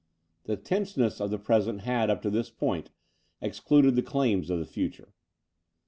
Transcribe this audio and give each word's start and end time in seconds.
The 0.45 0.57
tenseness 0.57 1.21
of 1.21 1.29
the 1.29 1.37
present 1.37 1.81
had, 1.81 2.09
up 2.09 2.23
to 2.23 2.31
this 2.31 2.49
point, 2.49 2.89
excluded 3.39 3.95
the 3.95 4.01
claims 4.01 4.49
of 4.49 4.57
the 4.57 4.65
future. 4.65 5.09